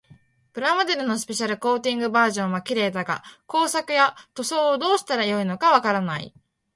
[0.53, 6.33] プラモデルのスペシャルコーティングバージョンは綺麗だが、工作や塗装をどうしたらよいのかわからない。